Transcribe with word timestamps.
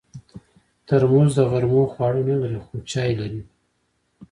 ترموز 0.87 1.29
د 1.37 1.39
غرمو 1.51 1.83
خواړه 1.93 2.21
نه 2.29 2.35
لري، 2.41 2.59
خو 2.65 2.73
چای 2.91 3.11
لري. 3.21 3.41